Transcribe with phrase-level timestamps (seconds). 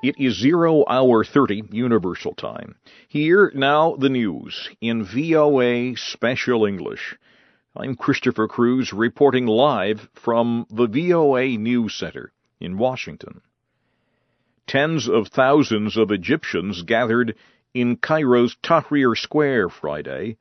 [0.00, 2.76] It is 0 hour 30 Universal Time.
[3.08, 7.16] Here now the news in VOA Special English.
[7.74, 13.40] I'm Christopher Cruz reporting live from the VOA News Center in Washington.
[14.68, 17.34] Tens of thousands of Egyptians gathered
[17.74, 20.36] in Cairo's Tahrir Square Friday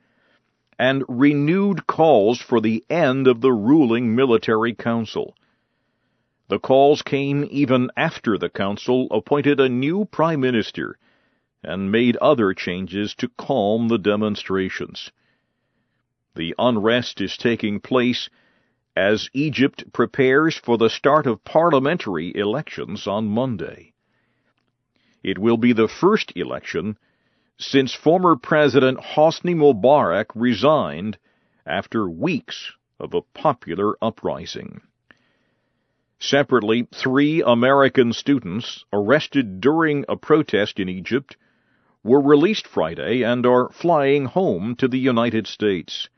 [0.78, 5.34] and renewed calls for the end of the ruling military council.
[6.50, 10.98] The calls came even after the council appointed a new prime minister
[11.62, 15.12] and made other changes to calm the demonstrations.
[16.36, 18.30] The unrest is taking place
[18.96, 23.94] as Egypt prepares for the start of parliamentary elections on Monday.
[25.24, 26.98] It will be the first election
[27.60, 31.18] since former President Hosni Mubarak resigned
[31.66, 34.82] after weeks of a popular uprising.
[36.20, 41.38] Separately, three American students arrested during a protest in Egypt
[42.04, 46.10] were released Friday and are flying home to the United States.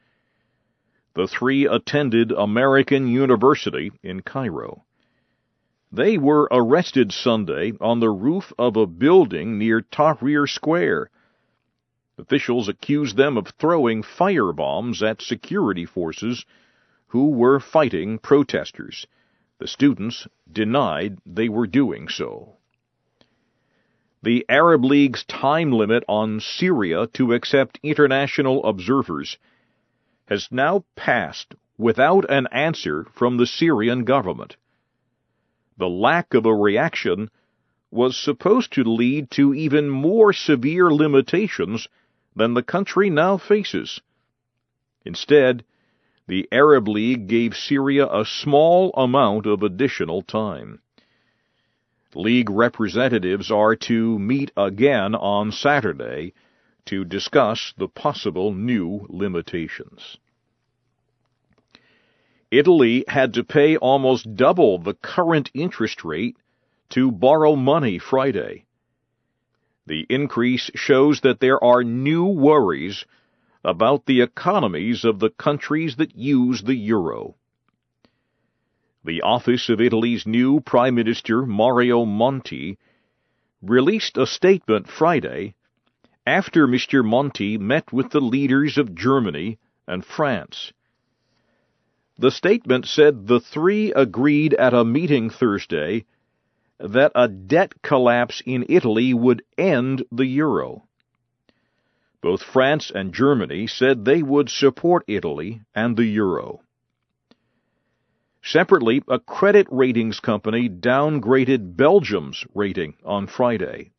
[1.15, 4.85] The three attended American University in Cairo.
[5.91, 11.09] They were arrested Sunday on the roof of a building near Tahrir Square.
[12.17, 16.45] Officials accused them of throwing firebombs at security forces
[17.07, 19.05] who were fighting protesters.
[19.59, 22.55] The students denied they were doing so.
[24.23, 29.37] The Arab League's time limit on Syria to accept international observers
[30.27, 34.57] has now passed without an answer from the Syrian government.
[35.77, 37.29] The lack of a reaction
[37.91, 41.87] was supposed to lead to even more severe limitations
[42.35, 44.01] than the country now faces.
[45.05, 45.63] Instead,
[46.29, 50.79] the Arab League gave Syria a small amount of additional time.
[52.13, 56.31] League representatives are to meet again on Saturday
[56.85, 60.17] to discuss the possible new limitations.
[62.51, 66.37] Italy had to pay almost double the current interest rate
[66.89, 68.65] to borrow money Friday.
[69.87, 73.03] The increase shows that there are new worries
[73.63, 77.35] about the economies of the countries that use the euro.
[79.03, 82.77] The office of Italy's new Prime Minister, Mario Monti,
[83.61, 85.55] released a statement Friday
[86.25, 87.03] after Mr.
[87.03, 90.71] Monti met with the leaders of Germany and France.
[92.17, 96.05] The statement said the three agreed at a meeting Thursday
[96.77, 100.88] that a debt collapse in Italy would end the euro.
[102.29, 106.61] Both France and Germany said they would support Italy and the euro.
[108.43, 113.93] Separately, a credit ratings company downgraded Belgium's rating on Friday.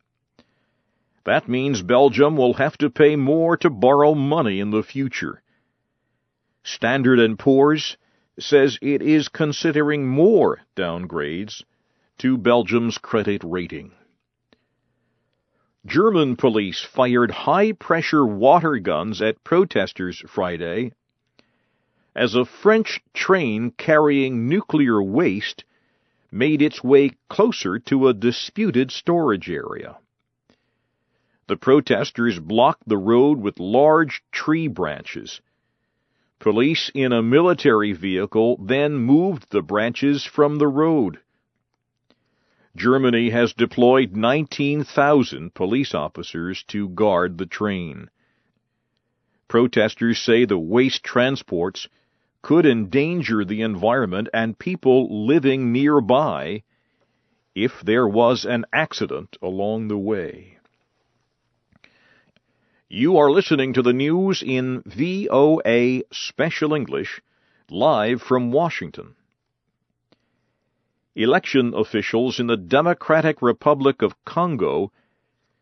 [1.25, 5.43] That means Belgium will have to pay more to borrow money in the future.
[6.63, 7.97] Standard & Poor's
[8.39, 11.65] says it is considering more downgrades
[12.19, 13.91] to Belgium's credit rating.
[15.87, 20.93] German police fired high pressure water guns at protesters Friday
[22.15, 25.65] as a French train carrying nuclear waste
[26.31, 29.97] made its way closer to a disputed storage area.
[31.47, 35.41] The protesters blocked the road with large tree branches.
[36.39, 41.21] Police in a military vehicle then moved the branches from the road.
[42.81, 48.09] Germany has deployed 19,000 police officers to guard the train.
[49.49, 51.89] Protesters say the waste transports
[52.41, 56.63] could endanger the environment and people living nearby
[57.55, 60.57] if there was an accident along the way.
[62.89, 67.21] You are listening to the news in VOA Special English,
[67.69, 69.17] live from Washington.
[71.17, 74.93] Election officials in the Democratic Republic of Congo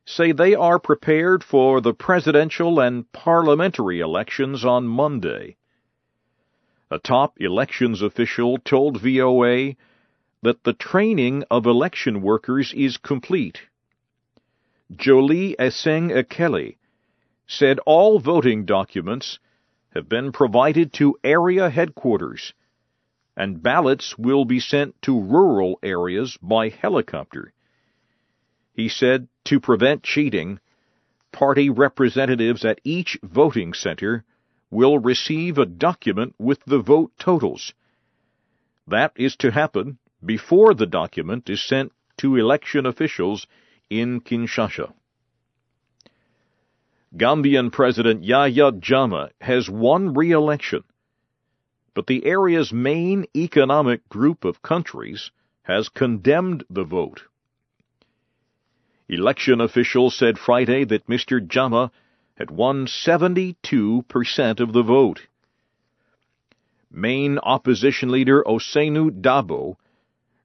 [0.05, 5.56] say they are prepared for the presidential and parliamentary elections on Monday.
[6.90, 9.75] A top elections official told VOA
[10.43, 13.62] that the training of election workers is complete.
[14.94, 16.76] Jolie Esseng Ekeli
[17.46, 19.38] said all voting documents
[19.94, 22.52] have been provided to area headquarters
[23.38, 27.52] and ballots will be sent to rural areas by helicopter.
[28.75, 30.58] He said to prevent cheating,
[31.31, 34.25] party representatives at each voting center
[34.73, 37.73] will receive a document with the vote totals.
[38.88, 43.46] That is to happen before the document is sent to election officials
[43.88, 44.93] in Kinshasa.
[47.17, 50.82] Gambian President Yahya Jammeh has won re-election,
[51.98, 57.24] but the area's main economic group of countries has condemned the vote.
[59.08, 61.44] Election officials said Friday that Mr.
[61.44, 61.90] Jammeh
[62.36, 65.26] had won 72% of the vote.
[66.88, 69.74] Main opposition leader Ousainou Darboe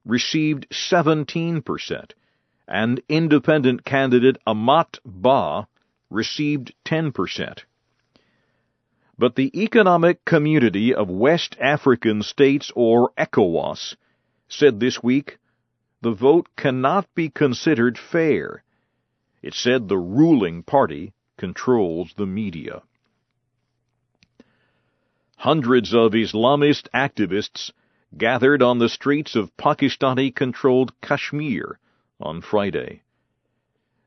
[0.04, 2.14] received 17%,
[2.68, 5.68] and independent candidate Amat Ba
[6.10, 7.60] received 10%.
[9.16, 13.96] But the Economic Community of West African States, or ECOWAS,
[14.48, 15.38] said this week
[16.02, 18.64] the vote cannot be considered fair.
[19.42, 22.82] It said the ruling party controls the media.
[25.38, 27.72] Hundreds of Islamist activists
[28.18, 31.80] gathered on the streets of Pakistani controlled Kashmir
[32.20, 33.04] on Friday.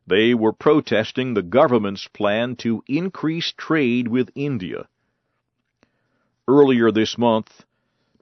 [0.06, 4.88] They were protesting the government's plan to increase trade with India.
[6.48, 7.64] Earlier this month,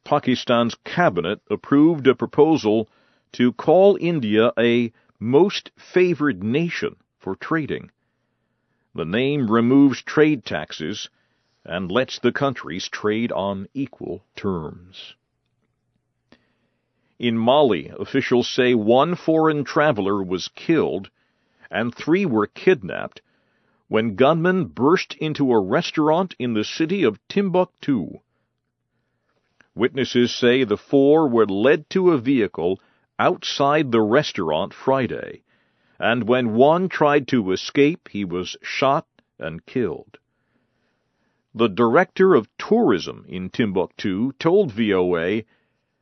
[0.03, 2.89] Pakistan's cabinet approved a proposal
[3.33, 7.91] to call India a most favored nation for trading.
[8.95, 11.11] The name removes trade taxes
[11.65, 15.15] and lets the countries trade on equal terms.
[17.19, 21.11] In Mali, officials say one foreign traveler was killed
[21.71, 23.21] and three were kidnapped
[23.95, 28.19] when gunmen burst into a restaurant in the city of Timbuktu.
[29.77, 32.81] Witnesses say the four were led to a vehicle
[33.21, 35.45] outside the restaurant Friday,
[35.97, 39.07] and when one tried to escape, he was shot
[39.39, 40.19] and killed.
[41.55, 45.45] The director of tourism in Timbuktu told VOA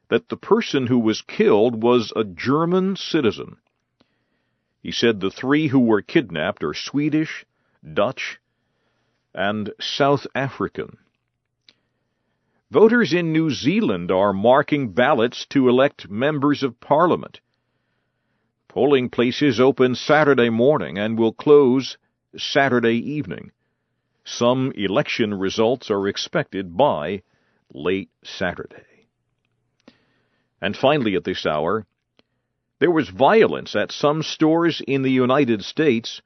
[0.08, 3.58] that the person who was killed was a German citizen.
[4.82, 7.44] He said the three who were kidnapped are Swedish,
[7.82, 8.38] Dutch,
[9.34, 10.98] and South African.
[12.70, 17.40] Voters in New Zealand are marking ballots to elect members of parliament.
[18.68, 21.98] Polling places open Saturday morning and will close
[22.36, 23.52] Saturday evening.
[24.24, 27.22] Some election results are expected by
[27.74, 29.08] late Saturday.
[30.60, 31.86] And finally, at this hour,
[32.78, 36.22] there was violence at some stores in the United States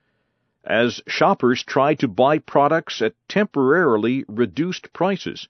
[0.67, 5.49] as shoppers try to buy products at temporarily reduced prices.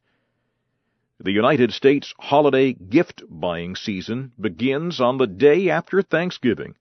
[1.19, 6.75] The United States holiday gift buying season begins on the day after Thanksgiving,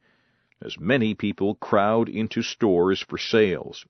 [0.62, 3.86] as many people crowd into stores for sales.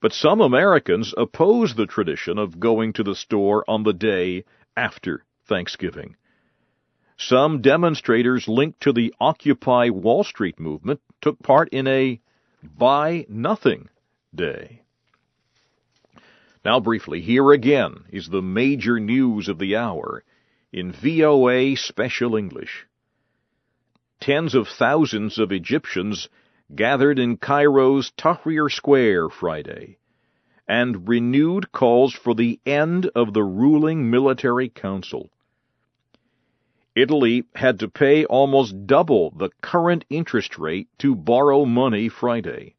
[0.00, 4.44] But some Americans oppose the tradition of going to the store on the day
[4.76, 6.16] after Thanksgiving.
[7.16, 12.20] Some demonstrators linked to the Occupy Wall Street movement took part in a
[12.64, 13.90] Buy Nothing
[14.34, 14.80] Day.
[16.64, 20.24] Now, briefly, here again is the major news of the hour
[20.72, 22.86] in VOA Special English.
[24.18, 26.28] Tens of thousands of Egyptians
[26.74, 29.98] gathered in Cairo's Tahrir Square Friday
[30.66, 35.30] and renewed calls for the end of the ruling military council.
[36.94, 42.76] Italy had to pay almost double the current interest rate to borrow money Friday.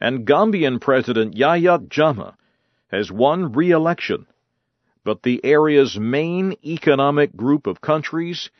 [0.00, 2.34] And Gambian President Yahya Jammeh
[2.88, 4.26] has won re-election,
[5.04, 8.50] but the area's main economic group of countries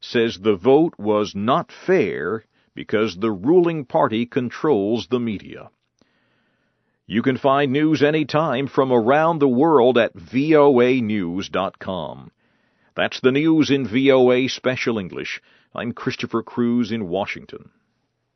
[0.00, 5.70] says the vote was not fair because the ruling party controls the media.
[7.06, 11.50] You can find news anytime from around the world at voanews.com.
[12.98, 15.40] That's the news in VOA Special English.
[15.72, 17.70] I'm Christopher Cruz in Washington.